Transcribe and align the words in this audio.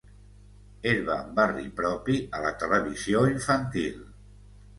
Herba 0.91 1.13
amb 1.17 1.35
barri 1.39 1.65
propi 1.81 2.15
a 2.39 2.41
la 2.47 2.55
televisió 2.65 3.23
infantil. 3.35 4.03